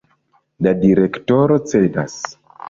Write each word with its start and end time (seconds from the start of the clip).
La 0.67 0.73
direktoro 0.85 1.59
cedas. 1.73 2.17